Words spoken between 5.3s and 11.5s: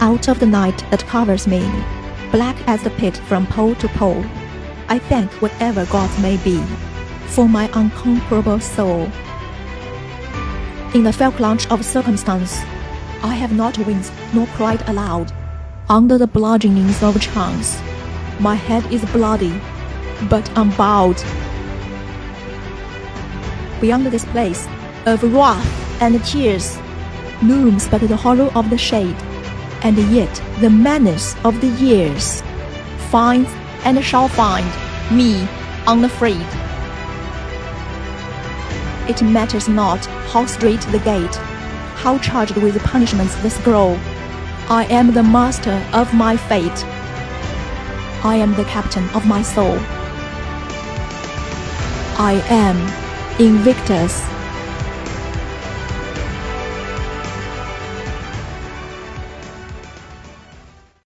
whatever gods may be for my unconquerable soul. In the fell